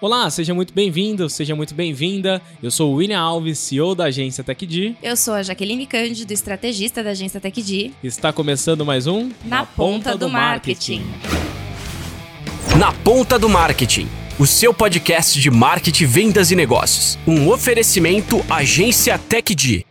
[0.00, 2.42] Olá, seja muito bem-vindo, seja muito bem-vinda.
[2.62, 4.94] Eu sou o William Alves, CEO da agência TechD.
[5.02, 7.92] Eu sou a Jaqueline Cândido, estrategista da agência TechD.
[8.04, 11.00] Está começando mais um Na, Na Ponta, Ponta, do, marketing.
[11.00, 12.78] marketing.
[12.78, 14.06] Na Ponta do Marketing,
[14.38, 17.18] o seu podcast de marketing, vendas e negócios.
[17.26, 19.86] Um oferecimento Agência TechD.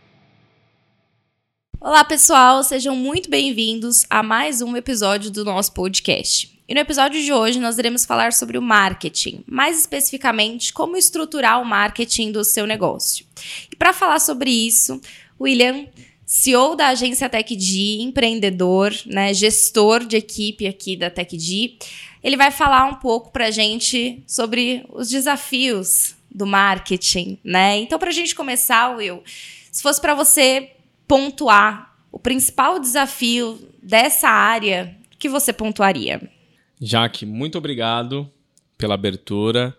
[1.80, 6.55] Olá, pessoal, sejam muito bem-vindos a mais um episódio do nosso podcast.
[6.68, 11.62] E no episódio de hoje nós iremos falar sobre o marketing, mais especificamente como estruturar
[11.62, 13.24] o marketing do seu negócio.
[13.70, 15.00] E para falar sobre isso,
[15.40, 15.86] William,
[16.24, 21.78] CEO da agência TechD, empreendedor, né, gestor de equipe aqui da TechD,
[22.20, 27.78] ele vai falar um pouco para a gente sobre os desafios do marketing, né?
[27.78, 29.22] Então, para a gente começar, Will,
[29.70, 30.72] se fosse para você
[31.06, 36.35] pontuar o principal desafio dessa área, que você pontuaria?
[36.80, 38.30] Jaque, muito obrigado
[38.76, 39.76] pela abertura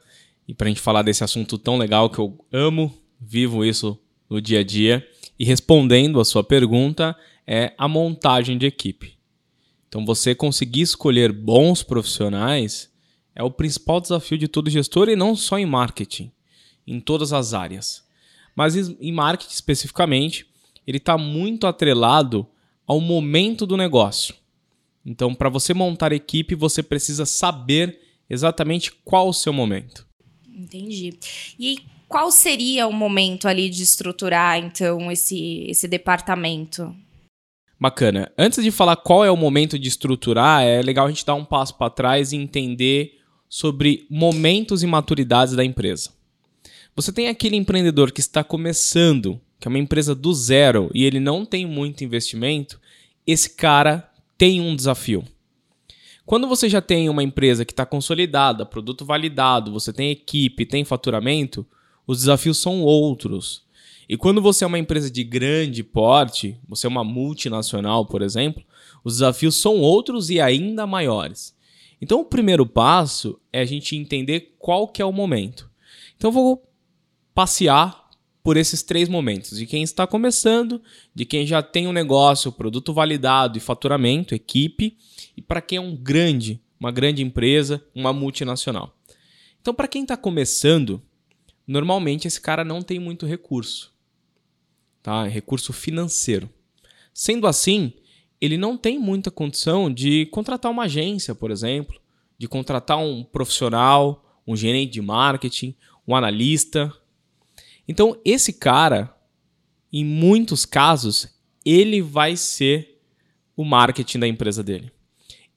[0.47, 4.41] e para a gente falar desse assunto tão legal que eu amo, vivo isso no
[4.41, 5.07] dia a dia.
[5.37, 9.17] E respondendo a sua pergunta, é a montagem de equipe.
[9.87, 12.91] Então, você conseguir escolher bons profissionais
[13.35, 16.31] é o principal desafio de todo gestor e não só em marketing,
[16.85, 18.03] em todas as áreas.
[18.55, 20.47] Mas em marketing especificamente,
[20.85, 22.47] ele está muito atrelado
[22.85, 24.33] ao momento do negócio.
[25.07, 27.97] Então, para você montar equipe, você precisa saber
[28.29, 30.05] exatamente qual o seu momento.
[30.53, 31.17] Entendi.
[31.57, 36.93] E qual seria o momento ali de estruturar, então, esse, esse departamento?
[37.79, 38.29] Bacana.
[38.37, 41.45] Antes de falar qual é o momento de estruturar, é legal a gente dar um
[41.45, 46.09] passo para trás e entender sobre momentos e maturidades da empresa.
[46.93, 51.21] Você tem aquele empreendedor que está começando, que é uma empresa do zero e ele
[51.21, 52.77] não tem muito investimento,
[53.25, 55.23] esse cara tem um desafio.
[56.25, 60.83] Quando você já tem uma empresa que está consolidada, produto validado, você tem equipe, tem
[60.83, 61.65] faturamento,
[62.05, 63.65] os desafios são outros.
[64.09, 68.63] E quando você é uma empresa de grande porte, você é uma multinacional, por exemplo,
[69.03, 71.55] os desafios são outros e ainda maiores.
[72.01, 75.69] Então, o primeiro passo é a gente entender qual que é o momento.
[76.15, 76.63] Então, eu vou
[77.33, 78.06] passear
[78.47, 80.81] por esses três momentos: de quem está começando,
[81.13, 84.97] de quem já tem um negócio, produto validado e faturamento, equipe,
[85.35, 88.97] e para quem é um grande, uma grande empresa, uma multinacional.
[89.59, 91.01] Então, para quem está começando,
[91.67, 93.93] normalmente esse cara não tem muito recurso,
[95.03, 95.27] tá?
[95.27, 96.49] Recurso financeiro.
[97.13, 97.91] Sendo assim,
[98.39, 101.99] ele não tem muita condição de contratar uma agência, por exemplo,
[102.37, 105.75] de contratar um profissional, um gerente de marketing,
[106.07, 106.93] um analista,
[107.87, 109.15] então, esse cara,
[109.91, 111.27] em muitos casos,
[111.65, 112.99] ele vai ser
[113.55, 114.91] o marketing da empresa dele.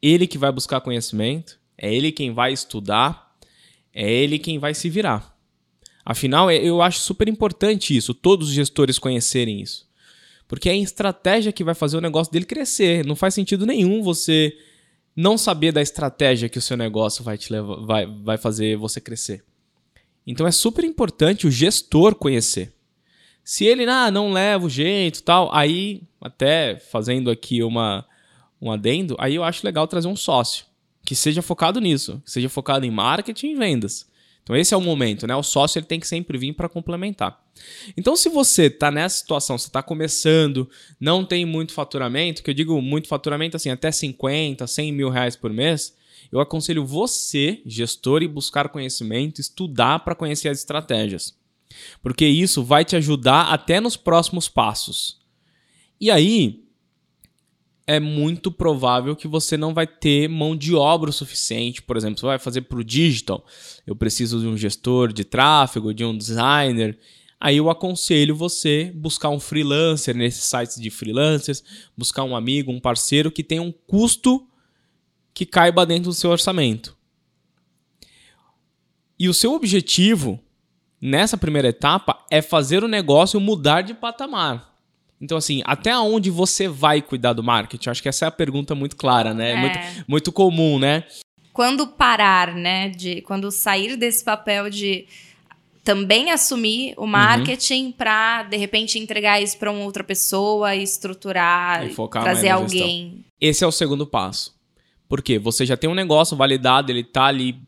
[0.00, 3.36] Ele que vai buscar conhecimento, é ele quem vai estudar,
[3.92, 5.36] é ele quem vai se virar.
[6.04, 9.88] Afinal, é, eu acho super importante isso, todos os gestores conhecerem isso.
[10.48, 13.04] Porque é a estratégia que vai fazer o negócio dele crescer.
[13.06, 14.56] Não faz sentido nenhum você
[15.14, 19.00] não saber da estratégia que o seu negócio vai te levar, vai, vai fazer você
[19.00, 19.44] crescer.
[20.30, 22.72] Então é super importante o gestor conhecer.
[23.42, 28.06] Se ele ah, não leva o jeito tal, aí, até fazendo aqui uma,
[28.62, 30.66] um adendo, aí eu acho legal trazer um sócio
[31.04, 34.08] que seja focado nisso, que seja focado em marketing e vendas.
[34.44, 35.34] Então esse é o momento, né?
[35.34, 37.42] O sócio ele tem que sempre vir para complementar.
[37.96, 40.70] Então se você está nessa situação, você está começando,
[41.00, 45.34] não tem muito faturamento, que eu digo muito faturamento assim, até 50, 100 mil reais
[45.34, 45.92] por mês,
[46.32, 51.36] eu aconselho você, gestor, e buscar conhecimento, estudar para conhecer as estratégias.
[52.02, 55.18] Porque isso vai te ajudar até nos próximos passos.
[56.00, 56.64] E aí,
[57.86, 61.82] é muito provável que você não vai ter mão de obra o suficiente.
[61.82, 63.44] Por exemplo, você vai fazer para o digital,
[63.84, 66.96] eu preciso de um gestor de tráfego, de um designer.
[67.40, 71.64] Aí eu aconselho você buscar um freelancer nesses sites de freelancers,
[71.96, 74.46] buscar um amigo, um parceiro que tenha um custo
[75.40, 76.94] que caiba dentro do seu orçamento.
[79.18, 80.38] E o seu objetivo
[81.00, 84.70] nessa primeira etapa é fazer o negócio mudar de patamar.
[85.18, 87.88] Então, assim, até onde você vai cuidar do marketing?
[87.88, 89.52] Acho que essa é a pergunta muito clara, né?
[89.52, 89.56] É.
[89.56, 91.04] Muito, muito comum, né?
[91.54, 92.90] Quando parar, né?
[92.90, 95.06] De, quando sair desse papel de
[95.82, 97.06] também assumir o uhum.
[97.06, 97.92] marketing uhum.
[97.92, 103.24] para de repente entregar isso para uma outra pessoa, estruturar, e trazer alguém.
[103.40, 104.59] Esse é o segundo passo.
[105.10, 107.60] Porque você já tem um negócio validado, ele está ali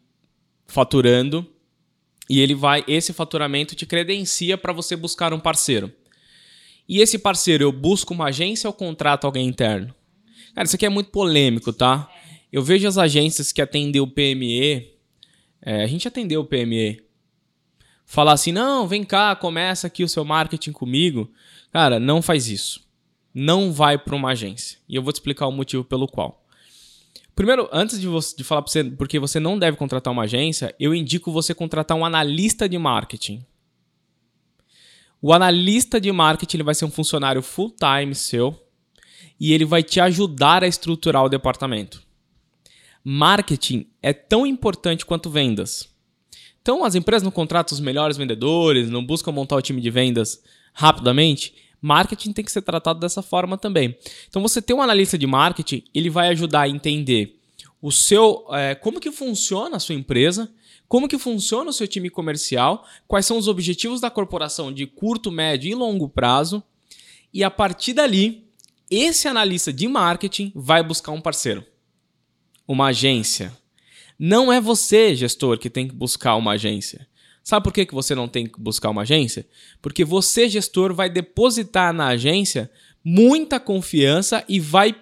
[0.64, 1.44] faturando
[2.30, 5.92] e ele vai, esse faturamento te credencia para você buscar um parceiro.
[6.88, 9.92] E esse parceiro, eu busco uma agência ou contrato alguém interno?
[10.54, 12.08] Cara, isso aqui é muito polêmico, tá?
[12.52, 14.92] Eu vejo as agências que atendem o PME
[15.60, 17.02] É, a gente atendeu o PME.
[18.06, 21.28] Falar assim, não, vem cá, começa aqui o seu marketing comigo.
[21.72, 22.86] Cara, não faz isso.
[23.34, 24.78] Não vai para uma agência.
[24.88, 26.41] E eu vou te explicar o motivo pelo qual.
[27.34, 30.74] Primeiro, antes de, você, de falar para você porque você não deve contratar uma agência,
[30.78, 33.44] eu indico você contratar um analista de marketing.
[35.20, 38.60] O analista de marketing ele vai ser um funcionário full-time seu
[39.38, 42.02] e ele vai te ajudar a estruturar o departamento.
[43.04, 45.88] Marketing é tão importante quanto vendas.
[46.60, 50.42] Então, as empresas não contratam os melhores vendedores, não buscam montar o time de vendas
[50.72, 51.54] rapidamente.
[51.82, 53.98] Marketing tem que ser tratado dessa forma também.
[54.28, 57.36] Então, você tem um analista de marketing, ele vai ajudar a entender
[57.82, 60.48] o seu, é, como que funciona a sua empresa,
[60.88, 65.32] como que funciona o seu time comercial, quais são os objetivos da corporação de curto,
[65.32, 66.62] médio e longo prazo,
[67.34, 68.44] e a partir dali,
[68.90, 71.64] esse analista de marketing vai buscar um parceiro,
[72.68, 73.56] uma agência.
[74.18, 77.08] Não é você, gestor, que tem que buscar uma agência.
[77.44, 79.46] Sabe por que, que você não tem que buscar uma agência?
[79.80, 82.70] Porque você, gestor, vai depositar na agência
[83.04, 84.94] muita confiança e vai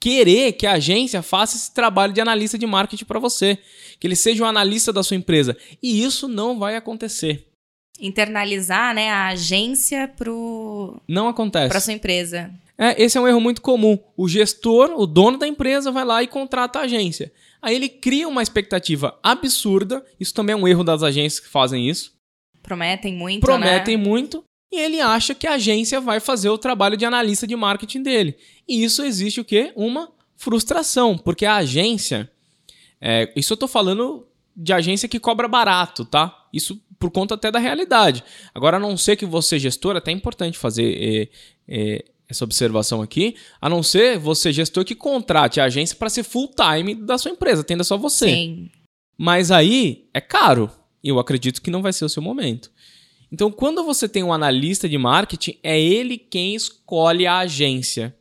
[0.00, 3.58] querer que a agência faça esse trabalho de analista de marketing para você,
[3.98, 5.56] que ele seja um analista da sua empresa.
[5.82, 7.46] E isso não vai acontecer.
[8.00, 11.68] Internalizar, né, a agência pro Não acontece.
[11.68, 12.50] para sua empresa.
[12.78, 13.98] É, esse é um erro muito comum.
[14.16, 17.32] O gestor, o dono da empresa, vai lá e contrata a agência.
[17.66, 20.06] Aí ele cria uma expectativa absurda.
[20.20, 22.14] Isso também é um erro das agências que fazem isso.
[22.62, 24.04] Prometem muito, Prometem né?
[24.04, 28.04] muito e ele acha que a agência vai fazer o trabalho de analista de marketing
[28.04, 28.36] dele.
[28.68, 29.72] E isso existe o quê?
[29.74, 32.30] Uma frustração, porque a agência.
[33.00, 34.24] É, isso eu tô falando
[34.56, 36.46] de agência que cobra barato, tá?
[36.52, 38.22] Isso por conta até da realidade.
[38.54, 41.28] Agora, a não ser que você, gestor, é até importante fazer é,
[41.66, 46.24] é, essa observação aqui, a não ser você, gestor, que contrate a agência para ser
[46.24, 48.28] full time da sua empresa, tenda só você.
[48.28, 48.70] Sim.
[49.16, 50.70] Mas aí é caro.
[51.02, 52.70] E eu acredito que não vai ser o seu momento.
[53.30, 58.14] Então, quando você tem um analista de marketing, é ele quem escolhe a agência.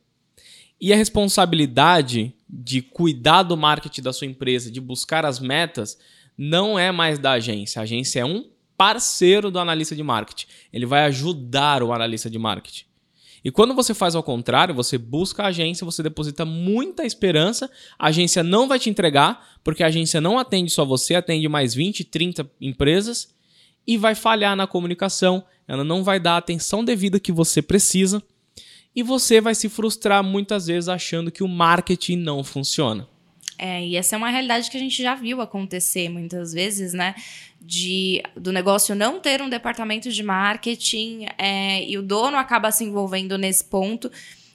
[0.80, 5.98] E a responsabilidade de cuidar do marketing da sua empresa, de buscar as metas,
[6.38, 7.80] não é mais da agência.
[7.80, 8.46] A agência é um
[8.78, 10.48] parceiro do analista de marketing.
[10.72, 12.86] Ele vai ajudar o analista de marketing.
[13.46, 18.08] E quando você faz ao contrário, você busca a agência, você deposita muita esperança, a
[18.08, 22.06] agência não vai te entregar, porque a agência não atende só você, atende mais 20,
[22.06, 23.36] 30 empresas
[23.86, 28.20] e vai falhar na comunicação, ela não vai dar a atenção devida que você precisa
[28.96, 33.08] e você vai se frustrar muitas vezes achando que o marketing não funciona.
[33.58, 37.16] É, e essa é uma realidade que a gente já viu acontecer muitas vezes, né?
[37.62, 42.84] De, do negócio não ter um departamento de marketing é, e o dono acaba se
[42.84, 44.12] envolvendo nesse ponto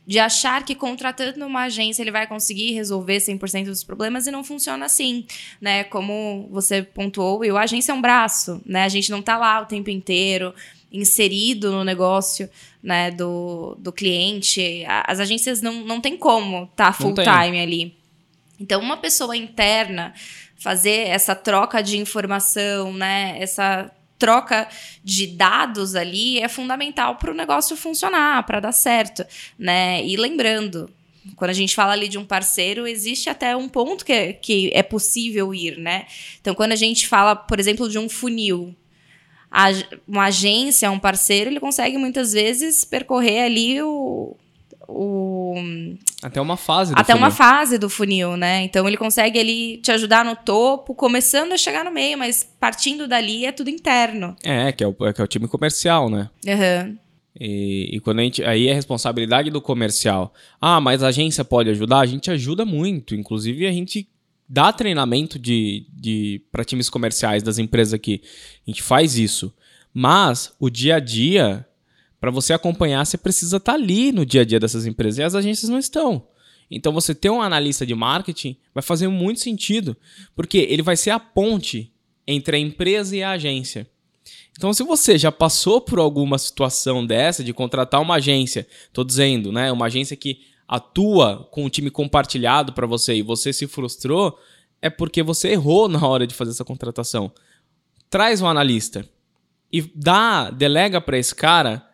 [0.06, 4.42] de achar que contratando uma agência ele vai conseguir resolver 100% dos problemas e não
[4.42, 5.24] funciona assim,
[5.60, 5.84] né?
[5.84, 8.84] Como você pontuou, e a agência é um braço, né?
[8.84, 10.54] A gente não tá lá o tempo inteiro
[10.92, 12.50] inserido no negócio
[12.82, 14.84] né, do, do cliente.
[15.06, 17.99] As agências não, não tem como estar tá full time ali.
[18.60, 20.12] Então, uma pessoa interna
[20.56, 24.68] fazer essa troca de informação, né, essa troca
[25.02, 29.24] de dados ali é fundamental para o negócio funcionar, para dar certo,
[29.58, 30.04] né?
[30.04, 30.90] E lembrando,
[31.36, 34.70] quando a gente fala ali de um parceiro, existe até um ponto que é, que
[34.74, 36.06] é possível ir, né?
[36.38, 38.76] Então, quando a gente fala, por exemplo, de um funil,
[39.50, 39.68] a,
[40.06, 44.36] uma agência, um parceiro, ele consegue muitas vezes percorrer ali o,
[44.90, 45.54] o
[46.22, 47.26] até uma fase do Até funil.
[47.26, 48.62] uma fase do funil, né?
[48.62, 53.08] Então ele consegue ali te ajudar no topo, começando a chegar no meio, mas partindo
[53.08, 54.36] dali é tudo interno.
[54.44, 56.28] É, que é o, é que é o time comercial, né?
[56.46, 56.98] Uhum.
[57.38, 58.44] E, e, quando a gente.
[58.44, 60.34] Aí é responsabilidade do comercial.
[60.60, 62.00] Ah, mas a agência pode ajudar?
[62.00, 63.14] A gente ajuda muito.
[63.14, 64.08] Inclusive, a gente
[64.48, 68.20] dá treinamento de, de para times comerciais das empresas aqui.
[68.66, 69.54] A gente faz isso.
[69.94, 71.66] Mas o dia a dia
[72.20, 75.22] para você acompanhar, você precisa estar tá ali no dia a dia dessas empresas e
[75.22, 76.26] as agências não estão.
[76.70, 79.96] Então você ter um analista de marketing vai fazer muito sentido,
[80.36, 81.92] porque ele vai ser a ponte
[82.26, 83.88] entre a empresa e a agência.
[84.56, 89.50] Então, se você já passou por alguma situação dessa de contratar uma agência, tô dizendo,
[89.50, 94.38] né, uma agência que atua com um time compartilhado para você e você se frustrou,
[94.82, 97.32] é porque você errou na hora de fazer essa contratação.
[98.08, 99.08] Traz um analista
[99.72, 101.89] e dá, delega para esse cara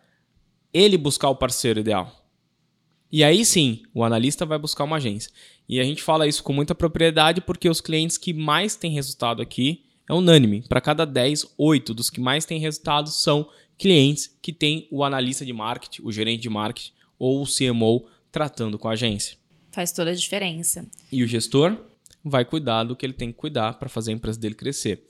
[0.77, 2.25] ele buscar o parceiro ideal.
[3.11, 5.31] E aí sim, o analista vai buscar uma agência.
[5.69, 9.41] E a gente fala isso com muita propriedade porque os clientes que mais têm resultado
[9.41, 10.63] aqui é unânime.
[10.69, 15.47] Para cada 10, 8 dos que mais têm resultado são clientes que têm o analista
[15.47, 19.39] de marketing, o gerente de marketing ou o CMO tratando com a agência.
[19.71, 20.87] Faz toda a diferença.
[21.11, 21.77] E o gestor
[22.23, 25.05] vai cuidar do que ele tem que cuidar para fazer a empresa dele crescer.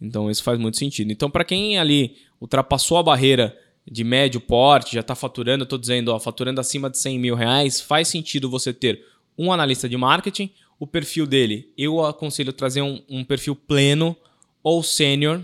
[0.00, 1.10] Então isso faz muito sentido.
[1.10, 3.56] Então, para quem ali ultrapassou a barreira
[3.90, 7.80] de médio porte, já está faturando, estou dizendo, ó, faturando acima de 100 mil reais,
[7.80, 9.04] faz sentido você ter
[9.38, 14.16] um analista de marketing, o perfil dele, eu aconselho trazer um, um perfil pleno
[14.62, 15.42] ou sênior,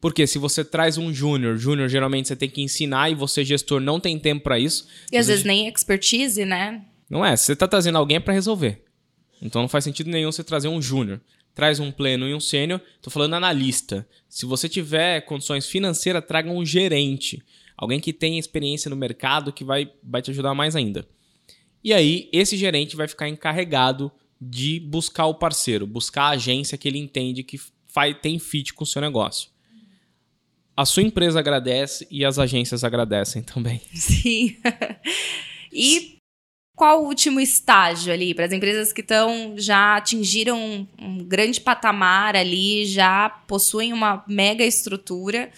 [0.00, 3.80] porque se você traz um júnior, júnior geralmente você tem que ensinar e você, gestor,
[3.80, 4.86] não tem tempo para isso.
[5.10, 6.84] E às vezes nem expertise, né?
[7.08, 7.36] Não é.
[7.36, 8.84] Você está trazendo alguém para resolver.
[9.40, 11.20] Então não faz sentido nenhum você trazer um júnior.
[11.56, 12.82] Traz um pleno e um sênior.
[12.96, 14.06] Estou falando analista.
[14.28, 17.42] Se você tiver condições financeiras, traga um gerente.
[17.74, 21.08] Alguém que tenha experiência no mercado que vai, vai te ajudar mais ainda.
[21.82, 26.86] E aí, esse gerente vai ficar encarregado de buscar o parceiro, buscar a agência que
[26.86, 27.58] ele entende que
[27.88, 29.48] faz, tem fit com o seu negócio.
[30.76, 33.80] A sua empresa agradece e as agências agradecem também.
[33.94, 34.58] Sim.
[35.72, 36.15] e
[36.76, 41.58] qual o último estágio ali para as empresas que estão já atingiram um, um grande
[41.58, 45.50] patamar ali, já possuem uma mega estrutura?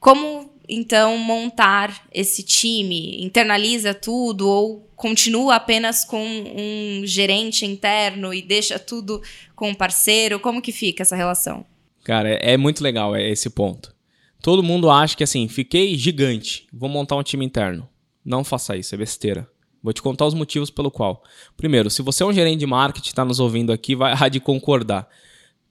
[0.00, 3.22] Como então montar esse time?
[3.22, 9.22] Internaliza tudo ou continua apenas com um gerente interno e deixa tudo
[9.54, 10.40] com um parceiro?
[10.40, 11.64] Como que fica essa relação?
[12.02, 13.94] Cara, é, é muito legal é esse ponto.
[14.42, 17.88] Todo mundo acha que assim, fiquei gigante, vou montar um time interno.
[18.24, 19.48] Não faça isso, é besteira.
[19.82, 21.22] Vou te contar os motivos pelo qual.
[21.56, 25.08] Primeiro, se você é um gerente de marketing, está nos ouvindo aqui, vai de concordar.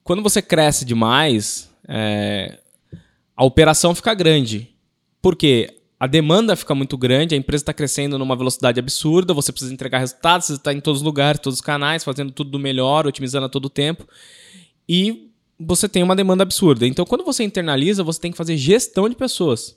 [0.04, 2.60] Quando você cresce demais, é,
[3.36, 4.70] a operação fica grande.
[5.22, 5.74] Por quê?
[6.00, 9.98] A demanda fica muito grande, a empresa está crescendo numa velocidade absurda, você precisa entregar
[9.98, 13.48] resultados, você está em todos os lugares, todos os canais, fazendo tudo do melhor, otimizando
[13.48, 14.08] a todo tempo.
[14.88, 16.86] E você tem uma demanda absurda.
[16.86, 19.76] Então, quando você internaliza, você tem que fazer gestão de pessoas.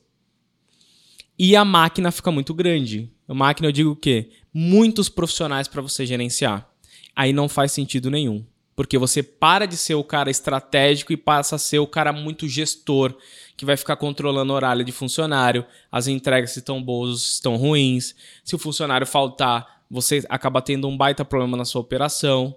[1.38, 3.10] E a máquina fica muito grande.
[3.34, 4.30] Máquina, eu digo o quê?
[4.52, 6.68] Muitos profissionais para você gerenciar.
[7.14, 8.44] Aí não faz sentido nenhum.
[8.75, 12.49] Porque você para de ser o cara estratégico e passa a ser o cara muito
[12.49, 13.14] gestor,
[13.56, 17.32] que vai ficar controlando o horário de funcionário, as entregas se estão boas ou se
[17.32, 18.14] estão ruins.
[18.42, 22.56] Se o funcionário faltar, você acaba tendo um baita problema na sua operação.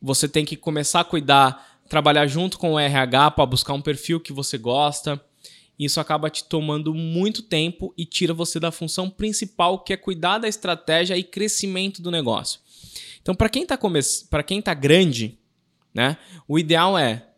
[0.00, 4.20] Você tem que começar a cuidar, trabalhar junto com o RH para buscar um perfil
[4.20, 5.22] que você gosta.
[5.78, 10.38] Isso acaba te tomando muito tempo e tira você da função principal, que é cuidar
[10.38, 12.60] da estratégia e crescimento do negócio.
[13.22, 14.00] Então, para quem está come...
[14.64, 15.38] tá grande,
[15.94, 16.16] né,
[16.48, 17.28] o ideal é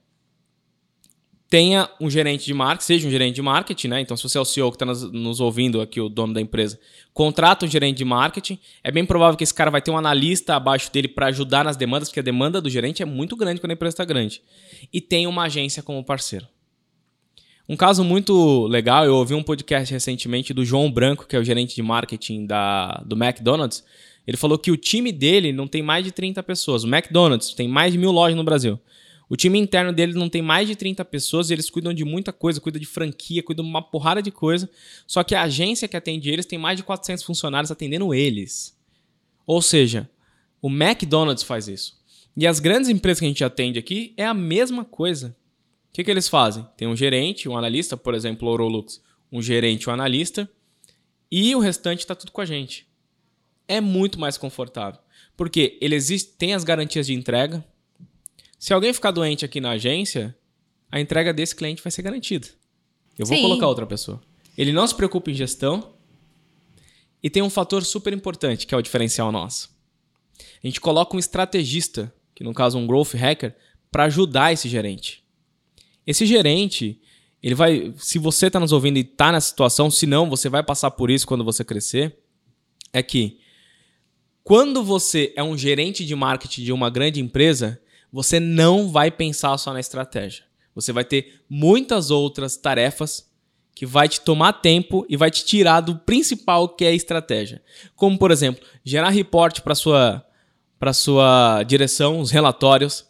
[1.51, 4.01] tenha um gerente de marketing, seja um gerente de marketing, né?
[4.01, 6.41] Então, se você é o CEO que está nos, nos, ouvindo aqui, o dono da
[6.41, 6.79] empresa,
[7.13, 8.57] contrata um gerente de marketing.
[8.85, 11.77] É bem provável que esse cara vai ter um analista abaixo dele para ajudar nas
[11.77, 14.41] demandas, porque a demanda do gerente é muito grande quando a empresa está grande.
[14.93, 16.47] E tem uma agência como parceiro.
[17.71, 21.45] Um caso muito legal, eu ouvi um podcast recentemente do João Branco, que é o
[21.45, 23.85] gerente de marketing da, do McDonald's.
[24.27, 26.83] Ele falou que o time dele não tem mais de 30 pessoas.
[26.83, 28.77] O McDonald's tem mais de mil lojas no Brasil.
[29.29, 32.33] O time interno deles não tem mais de 30 pessoas e eles cuidam de muita
[32.33, 34.69] coisa, cuidam de franquia, cuidam de uma porrada de coisa.
[35.07, 38.77] Só que a agência que atende eles tem mais de 400 funcionários atendendo eles.
[39.47, 40.11] Ou seja,
[40.61, 41.97] o McDonald's faz isso.
[42.37, 45.37] E as grandes empresas que a gente atende aqui é a mesma coisa.
[45.91, 46.67] O que, que eles fazem?
[46.77, 50.49] Tem um gerente, um analista, por exemplo, o Orolux, um gerente, um analista,
[51.31, 52.87] e o restante está tudo com a gente.
[53.67, 55.01] É muito mais confortável.
[55.37, 57.65] Porque ele existe, tem as garantias de entrega,
[58.61, 60.37] se alguém ficar doente aqui na agência,
[60.93, 62.47] a entrega desse cliente vai ser garantida.
[63.19, 63.43] Eu vou Sim.
[63.43, 64.21] colocar outra pessoa.
[64.57, 65.95] Ele não se preocupa em gestão.
[67.23, 69.75] E tem um fator super importante, que é o diferencial nosso.
[70.63, 73.57] A gente coloca um estrategista, que no caso um growth hacker,
[73.91, 75.20] para ajudar esse gerente.
[76.07, 77.01] Esse gerente,
[77.43, 80.63] ele vai, se você está nos ouvindo e está nessa situação, se não, você vai
[80.63, 82.19] passar por isso quando você crescer,
[82.93, 83.39] é que
[84.43, 87.81] quando você é um gerente de marketing de uma grande empresa,
[88.13, 90.45] você não vai pensar só na estratégia.
[90.75, 93.29] Você vai ter muitas outras tarefas
[93.75, 97.63] que vai te tomar tempo e vai te tirar do principal que é a estratégia.
[97.95, 100.27] Como, por exemplo, gerar reporte para sua
[100.79, 103.05] para sua direção, os relatórios.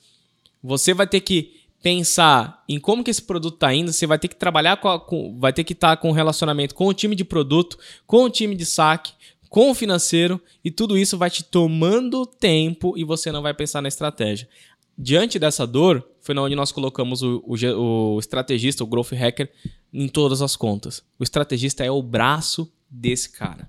[0.61, 4.29] Você vai ter que pensar em como que esse produto está indo, você vai ter
[4.29, 7.17] que trabalhar com, a, com vai ter que estar tá com relacionamento com o time
[7.17, 9.13] de produto, com o time de saque,
[9.49, 13.81] com o financeiro e tudo isso vai te tomando tempo e você não vai pensar
[13.81, 14.49] na estratégia.
[14.97, 19.51] Diante dessa dor, foi onde nós colocamos o, o, o estrategista, o growth hacker,
[19.93, 21.03] em todas as contas.
[21.19, 23.69] O estrategista é o braço desse cara.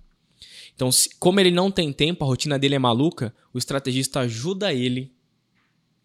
[0.75, 0.89] Então,
[1.19, 5.11] como ele não tem tempo, a rotina dele é maluca, o estrategista ajuda ele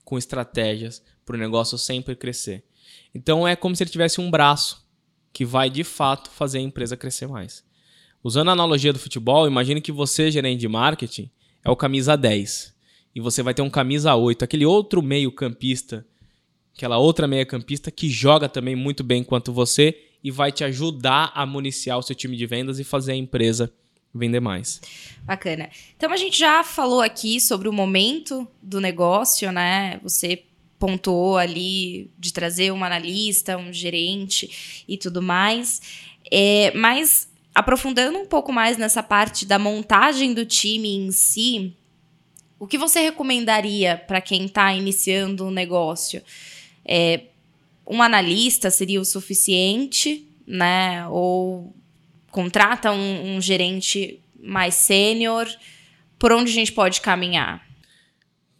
[0.04, 2.64] com estratégias para o negócio sempre crescer.
[3.14, 4.86] Então, é como se ele tivesse um braço
[5.32, 7.62] que vai de fato fazer a empresa crescer mais.
[8.22, 11.30] Usando a analogia do futebol, imagine que você, gerente de marketing,
[11.62, 12.74] é o camisa 10
[13.14, 16.06] e você vai ter um camisa 8, aquele outro meio-campista,
[16.76, 21.46] aquela outra meia-campista que joga também muito bem quanto você e vai te ajudar a
[21.46, 23.72] municiar o seu time de vendas e fazer a empresa
[24.14, 24.80] vender mais.
[25.24, 25.70] Bacana.
[25.96, 29.98] Então a gente já falou aqui sobre o momento do negócio, né?
[30.02, 30.44] Você
[30.78, 35.80] pontuou ali de trazer um analista, um gerente e tudo mais.
[36.30, 41.72] É, mas aprofundando um pouco mais nessa parte da montagem do time em si,
[42.58, 46.22] o que você recomendaria para quem está iniciando um negócio?
[46.84, 47.22] É,
[47.86, 51.06] um analista seria o suficiente, né?
[51.08, 51.74] Ou
[52.30, 55.46] contrata um, um gerente mais sênior?
[56.18, 57.65] Por onde a gente pode caminhar?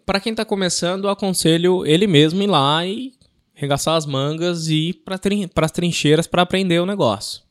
[0.07, 3.13] Para quem está começando, aconselho ele mesmo ir lá e
[3.53, 7.43] regaçar as mangas e ir para trin as trincheiras para aprender o negócio.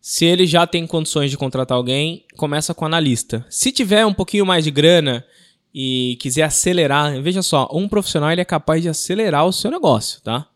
[0.00, 3.44] Se ele já tem condições de contratar alguém, começa com analista.
[3.50, 5.22] Se tiver um pouquinho mais de grana
[5.74, 10.22] e quiser acelerar, veja só, um profissional ele é capaz de acelerar o seu negócio,
[10.22, 10.48] tá?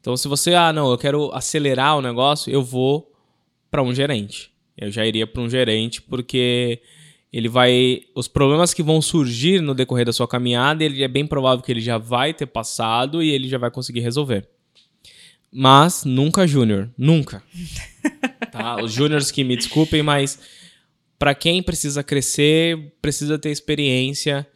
[0.00, 3.12] Então, se você, ah, não, eu quero acelerar o negócio, eu vou
[3.70, 4.50] para um gerente.
[4.78, 6.80] Eu já iria para um gerente porque
[7.32, 11.26] ele vai, os problemas que vão surgir no decorrer da sua caminhada, ele é bem
[11.26, 14.46] provável que ele já vai ter passado e ele já vai conseguir resolver.
[15.50, 17.42] Mas nunca júnior, nunca.
[18.52, 18.82] tá?
[18.82, 20.38] Os júniores que me desculpem, mas
[21.18, 24.46] para quem precisa crescer, precisa ter experiência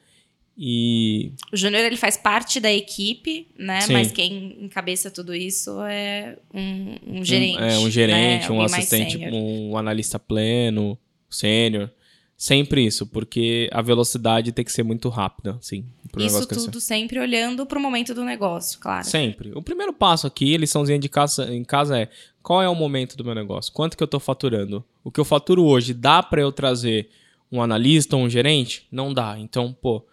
[0.58, 3.82] e o Júnior ele faz parte da equipe, né?
[3.82, 3.92] Sim.
[3.92, 7.58] Mas quem encabeça tudo isso é um, um gerente.
[7.58, 8.50] Um, é um gerente, né?
[8.50, 11.90] um assistente, um analista pleno, sênior.
[12.36, 15.86] Sempre isso, porque a velocidade tem que ser muito rápida, sim.
[16.18, 19.06] Isso tudo sempre olhando para o momento do negócio, claro.
[19.06, 19.52] Sempre.
[19.54, 22.10] O primeiro passo aqui, liçãozinha de casa, em casa é
[22.42, 23.72] qual é o momento do meu negócio?
[23.72, 24.84] Quanto que eu estou faturando?
[25.02, 27.08] O que eu faturo hoje dá para eu trazer
[27.50, 28.86] um analista ou um gerente?
[28.92, 29.38] Não dá.
[29.38, 30.04] Então, pô,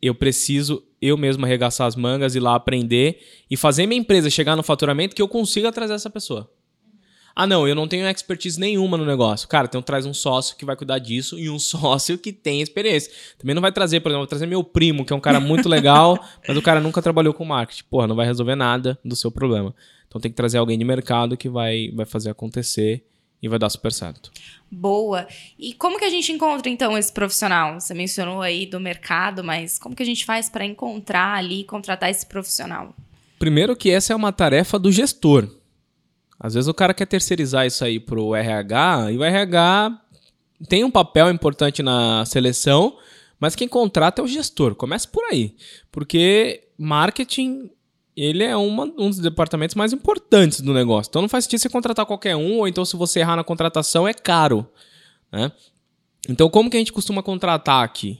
[0.00, 4.56] eu preciso eu mesmo arregaçar as mangas, ir lá aprender e fazer minha empresa chegar
[4.56, 6.50] no faturamento que eu consiga trazer essa pessoa.
[7.34, 9.48] Ah, não, eu não tenho expertise nenhuma no negócio.
[9.48, 13.12] Cara, então traz um sócio que vai cuidar disso e um sócio que tem experiência.
[13.38, 15.68] Também não vai trazer, por exemplo, vai trazer meu primo, que é um cara muito
[15.68, 17.84] legal, mas o cara nunca trabalhou com marketing.
[17.90, 19.74] Porra, não vai resolver nada do seu problema.
[20.08, 23.04] Então tem que trazer alguém de mercado que vai, vai fazer acontecer
[23.42, 24.30] e vai dar super certo.
[24.70, 25.26] Boa.
[25.58, 27.80] E como que a gente encontra então esse profissional?
[27.80, 31.64] Você mencionou aí do mercado, mas como que a gente faz para encontrar ali e
[31.64, 32.94] contratar esse profissional?
[33.38, 35.48] Primeiro que essa é uma tarefa do gestor.
[36.40, 40.00] Às vezes o cara quer terceirizar isso aí pro RH e o RH
[40.66, 42.96] tem um papel importante na seleção,
[43.38, 44.74] mas quem contrata é o gestor.
[44.74, 45.54] Comece por aí.
[45.92, 47.70] Porque marketing
[48.16, 51.10] ele é uma, um dos departamentos mais importantes do negócio.
[51.10, 54.08] Então não faz sentido você contratar qualquer um, ou então se você errar na contratação
[54.08, 54.66] é caro.
[55.30, 55.52] Né?
[56.28, 58.18] Então como que a gente costuma contratar aqui?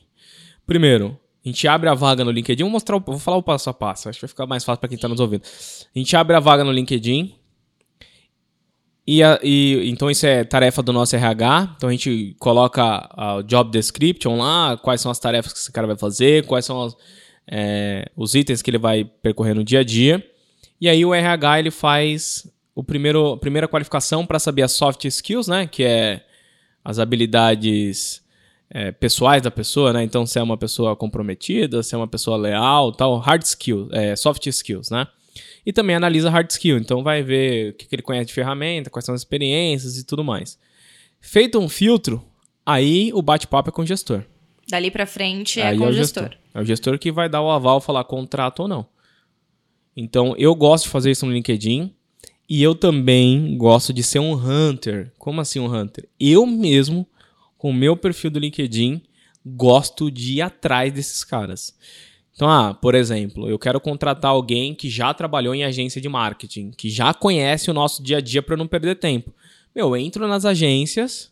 [0.67, 2.63] Primeiro, a gente abre a vaga no LinkedIn.
[2.63, 4.09] Vou mostrar, vou falar o passo a passo.
[4.09, 5.43] Acho que vai ficar mais fácil para quem está nos ouvindo.
[5.95, 7.35] A gente abre a vaga no LinkedIn,
[9.13, 11.75] e, a, e, então isso é tarefa do nosso RH.
[11.77, 15.85] Então a gente coloca o job description lá, quais são as tarefas que esse cara
[15.85, 16.97] vai fazer, quais são as,
[17.51, 20.25] é, os itens que ele vai percorrer no dia a dia.
[20.81, 25.05] E aí o RH ele faz o primeiro, a primeira qualificação para saber as soft
[25.05, 25.67] skills, né?
[25.67, 26.25] Que é
[26.85, 28.23] as habilidades
[28.71, 30.05] é, pessoais da pessoa, né?
[30.05, 34.15] Então se é uma pessoa comprometida, se é uma pessoa leal, tal, hard skills, é,
[34.15, 35.09] soft skills, né?
[35.65, 39.05] E também analisa hard skill, então vai ver o que, ele conhece de ferramenta, quais
[39.05, 40.59] são as experiências e tudo mais.
[41.21, 42.25] Feito um filtro,
[42.65, 44.25] aí o bate-papo é com o gestor.
[44.69, 46.25] Dali para frente é aí com é o gestor.
[46.25, 46.41] gestor.
[46.55, 48.87] É o gestor que vai dar o aval, falar contrato ou não.
[49.97, 51.95] Então, eu gosto de fazer isso no LinkedIn
[52.49, 55.13] e eu também gosto de ser um hunter.
[55.19, 56.09] Como assim um hunter?
[56.19, 57.07] Eu mesmo,
[57.59, 59.03] com o meu perfil do LinkedIn,
[59.45, 61.75] gosto de ir atrás desses caras.
[62.41, 66.71] Então, ah, por exemplo, eu quero contratar alguém que já trabalhou em agência de marketing,
[66.71, 69.31] que já conhece o nosso dia a dia para não perder tempo.
[69.75, 71.31] Meu, eu entro nas agências,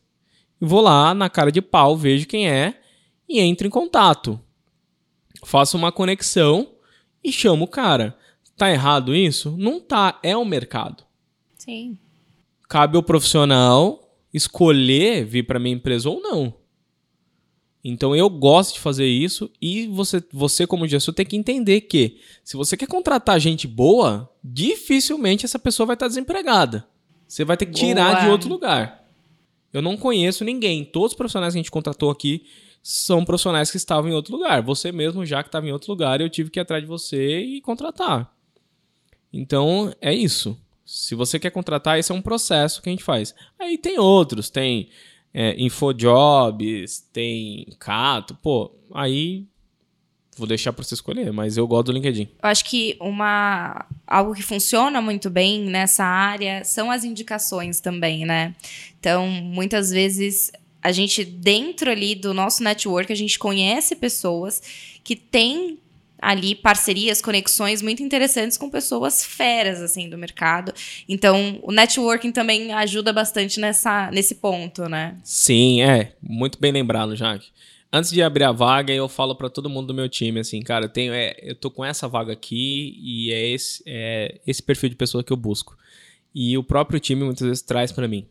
[0.61, 2.79] vou lá na cara de pau, vejo quem é
[3.27, 4.38] e entro em contato.
[5.47, 6.68] Faço uma conexão
[7.25, 8.14] e chamo o cara.
[8.55, 9.55] Tá errado isso?
[9.57, 11.05] Não tá, é o mercado.
[11.57, 11.97] Sim.
[12.68, 16.53] Cabe ao profissional escolher vir para minha empresa ou não.
[17.83, 22.19] Então eu gosto de fazer isso e você, você como gestor tem que entender que
[22.43, 26.87] se você quer contratar gente boa, dificilmente essa pessoa vai estar desempregada.
[27.27, 28.25] Você vai ter que tirar boa.
[28.25, 29.07] de outro lugar.
[29.73, 30.85] Eu não conheço ninguém.
[30.85, 32.45] Todos os profissionais que a gente contratou aqui
[32.83, 34.62] são profissionais que estavam em outro lugar.
[34.62, 37.41] Você mesmo já que estava em outro lugar, eu tive que ir atrás de você
[37.41, 38.35] e contratar.
[39.33, 40.59] Então é isso.
[40.85, 43.35] Se você quer contratar, esse é um processo que a gente faz.
[43.59, 44.88] Aí tem outros, tem
[45.40, 49.46] é, Infojobs, tem Cato, pô, aí
[50.37, 52.29] vou deixar para você escolher, mas eu gosto do LinkedIn.
[52.42, 58.27] Eu acho que uma algo que funciona muito bem nessa área são as indicações também,
[58.27, 58.53] né?
[58.98, 60.51] Então, muitas vezes
[60.83, 64.61] a gente dentro ali do nosso network, a gente conhece pessoas
[65.05, 65.79] que têm
[66.20, 70.72] ali parcerias, conexões muito interessantes com pessoas feras assim do mercado.
[71.09, 75.16] Então, o networking também ajuda bastante nessa nesse ponto, né?
[75.22, 77.48] Sim, é, muito bem lembrado, Jaque.
[77.90, 80.85] Antes de abrir a vaga, eu falo para todo mundo do meu time assim, cara,
[80.85, 84.90] eu tenho é, eu tô com essa vaga aqui e é esse é esse perfil
[84.90, 85.76] de pessoa que eu busco.
[86.35, 88.26] E o próprio time muitas vezes traz para mim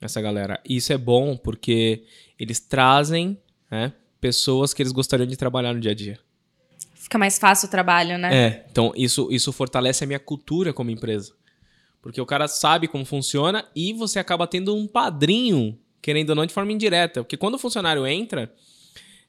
[0.00, 0.60] essa galera.
[0.68, 2.04] E isso é bom porque
[2.38, 3.38] eles trazem,
[3.70, 6.18] né, pessoas que eles gostariam de trabalhar no dia a dia.
[7.06, 8.36] Fica mais fácil o trabalho, né?
[8.36, 11.32] É, então isso, isso fortalece a minha cultura como empresa.
[12.02, 16.44] Porque o cara sabe como funciona e você acaba tendo um padrinho, querendo ou não,
[16.44, 17.22] de forma indireta.
[17.22, 18.52] Porque quando o funcionário entra,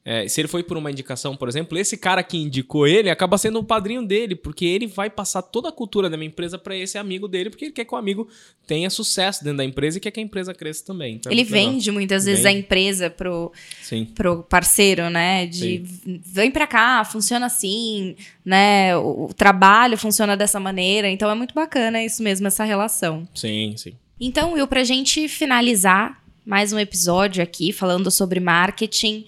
[0.09, 3.37] é, se ele foi por uma indicação, por exemplo, esse cara que indicou ele acaba
[3.37, 6.73] sendo o padrinho dele, porque ele vai passar toda a cultura da minha empresa para
[6.77, 8.25] esse amigo dele, porque ele quer que o amigo
[8.65, 11.15] tenha sucesso dentro da empresa e quer que a empresa cresça também.
[11.15, 12.55] Então, é ele vende muitas vezes vende.
[12.55, 14.05] a empresa pro, Sim.
[14.05, 15.45] pro parceiro, né?
[15.45, 16.21] De Sim.
[16.25, 18.15] vem para cá, funciona assim,
[18.45, 18.95] né?
[18.95, 21.09] O, o trabalho funciona dessa maneira.
[21.09, 23.27] Então é muito bacana isso mesmo, essa relação.
[23.35, 23.91] Sim, sim.
[24.17, 29.25] Então, Will, pra gente finalizar mais um episódio aqui falando sobre marketing.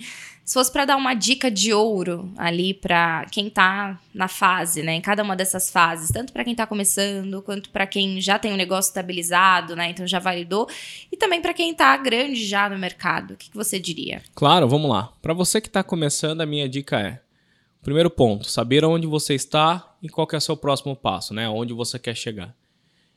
[0.49, 4.95] Se fosse para dar uma dica de ouro ali para quem está na fase, né,
[4.95, 8.51] em cada uma dessas fases, tanto para quem está começando, quanto para quem já tem
[8.51, 10.67] um negócio estabilizado, né, então já validou,
[11.11, 14.23] e também para quem está grande já no mercado, o que, que você diria?
[14.33, 15.13] Claro, vamos lá.
[15.21, 17.21] Para você que está começando, a minha dica é:
[17.83, 21.73] primeiro ponto, saber onde você está e qual é o seu próximo passo, né, onde
[21.73, 22.55] você quer chegar.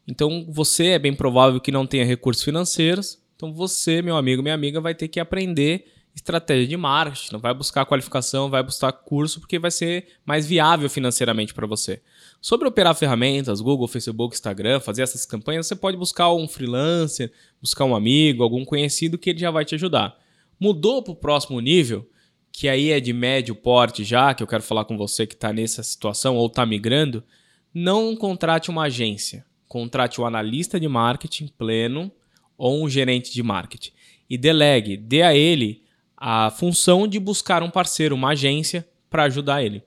[0.06, 4.54] Então, você é bem provável que não tenha recursos financeiros, então você, meu amigo, minha
[4.54, 9.40] amiga, vai ter que aprender estratégia de marketing, não vai buscar qualificação, vai buscar curso,
[9.40, 12.02] porque vai ser mais viável financeiramente para você.
[12.40, 17.84] Sobre operar ferramentas, Google, Facebook, Instagram, fazer essas campanhas, você pode buscar um freelancer, buscar
[17.84, 20.16] um amigo, algum conhecido que ele já vai te ajudar.
[20.60, 22.08] Mudou para o próximo nível,
[22.52, 25.52] que aí é de médio porte já, que eu quero falar com você que está
[25.52, 27.24] nessa situação ou está migrando,
[27.72, 29.46] não contrate uma agência.
[29.66, 32.12] Contrate um analista de marketing pleno
[32.58, 33.92] ou um gerente de marketing.
[34.28, 35.82] E delegue, dê a ele
[36.24, 39.82] a função de buscar um parceiro, uma agência, para ajudar ele.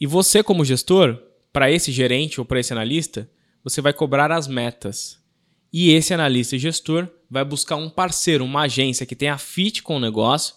[0.00, 3.28] E você, como gestor, para esse gerente ou para esse analista,
[3.62, 5.22] você vai cobrar as metas.
[5.70, 9.98] E esse analista e gestor vai buscar um parceiro, uma agência que tenha fit com
[9.98, 10.54] o negócio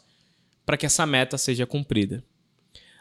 [0.66, 2.24] para que essa meta seja cumprida.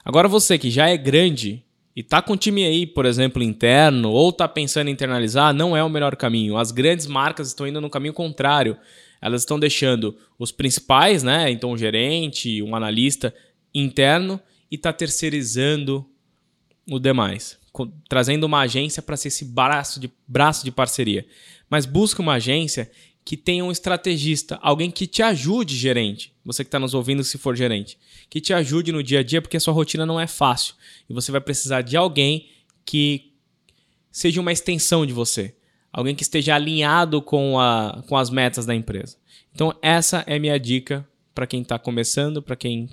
[0.04, 1.62] Agora você que já é grande
[1.94, 5.84] e está com time aí, por exemplo, interno, ou está pensando em internalizar, não é
[5.84, 6.56] o melhor caminho.
[6.56, 8.76] As grandes marcas estão indo no caminho contrário
[9.20, 11.50] elas estão deixando os principais, né?
[11.50, 13.34] Então, um gerente, um analista
[13.74, 16.06] interno e está terceirizando
[16.90, 17.58] o demais,
[18.08, 21.26] trazendo uma agência para ser esse braço de, braço de parceria.
[21.68, 22.90] Mas busca uma agência
[23.24, 26.32] que tenha um estrategista, alguém que te ajude, gerente.
[26.44, 29.42] Você que está nos ouvindo, se for gerente, que te ajude no dia a dia,
[29.42, 30.74] porque a sua rotina não é fácil
[31.08, 32.48] e você vai precisar de alguém
[32.84, 33.32] que
[34.10, 35.54] seja uma extensão de você
[35.92, 39.16] alguém que esteja alinhado com, a, com as metas da empresa.
[39.52, 42.88] Então, essa é minha dica para quem está começando, para quem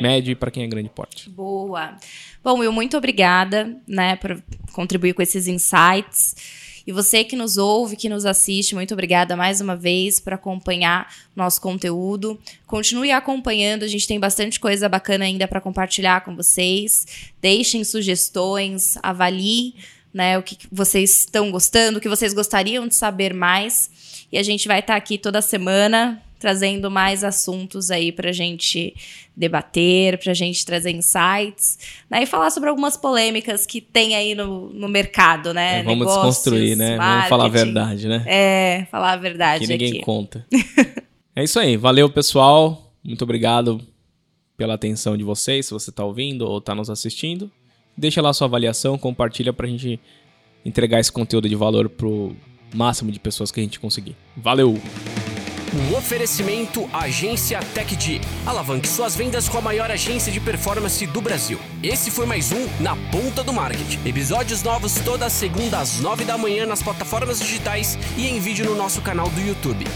[0.00, 1.28] médio e para quem é grande porte.
[1.28, 1.96] Boa.
[2.42, 6.34] Bom, Will, muito obrigada, né, por contribuir com esses insights.
[6.84, 11.08] E você que nos ouve, que nos assiste, muito obrigada mais uma vez por acompanhar
[11.36, 12.38] nosso conteúdo.
[12.66, 17.30] Continue acompanhando, a gente tem bastante coisa bacana ainda para compartilhar com vocês.
[17.40, 19.74] Deixem sugestões, avalie
[20.12, 20.38] né?
[20.38, 24.26] O que vocês estão gostando, o que vocês gostariam de saber mais.
[24.30, 28.32] E a gente vai estar tá aqui toda semana trazendo mais assuntos aí para a
[28.32, 28.96] gente
[29.34, 31.78] debater, para a gente trazer insights,
[32.10, 32.24] né?
[32.24, 35.78] E falar sobre algumas polêmicas que tem aí no, no mercado, né?
[35.78, 36.96] É, vamos Negócios, desconstruir, né?
[36.96, 38.24] Vamos falar a verdade, né?
[38.26, 40.00] É, falar a verdade Que ninguém aqui.
[40.00, 40.44] conta.
[41.36, 41.76] é isso aí.
[41.76, 42.92] Valeu, pessoal.
[43.04, 43.80] Muito obrigado
[44.56, 47.48] pela atenção de vocês, se você está ouvindo ou está nos assistindo.
[47.96, 50.00] Deixa lá sua avaliação, compartilha pra gente
[50.64, 52.34] entregar esse conteúdo de valor pro
[52.74, 54.16] máximo de pessoas que a gente conseguir.
[54.36, 54.80] Valeu!
[55.74, 58.20] Um oferecimento Agência TechD.
[58.44, 61.58] Alavanque suas vendas com a maior agência de performance do Brasil.
[61.82, 63.98] Esse foi mais um Na Ponta do Marketing.
[64.06, 68.74] Episódios novos toda segunda às nove da manhã nas plataformas digitais e em vídeo no
[68.74, 69.86] nosso canal do YouTube.